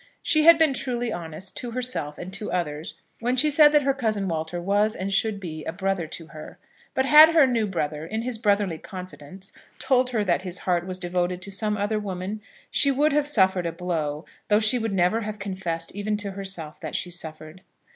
[0.23, 3.93] She had been truly honest, to herself and to others, when she said that her
[3.93, 6.57] cousin Walter was and should be a brother to her;
[6.95, 10.97] but had her new brother, in his brotherly confidence, told her that his heart was
[10.97, 12.41] devoted to some other woman,
[12.71, 16.79] she would have suffered a blow, though she would never have confessed even to herself
[16.79, 17.61] that she suffered.